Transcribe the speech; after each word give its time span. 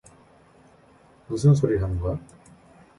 무슨 1.27 1.53
소릴 1.53 1.83
하는 1.83 1.99
거야? 1.99 2.19